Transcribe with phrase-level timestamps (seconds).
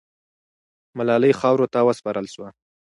[0.97, 2.49] ملالۍ خاورو ته وسپارل سوه.